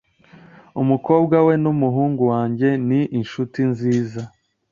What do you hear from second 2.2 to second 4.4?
wanjye ni inshuti nziza.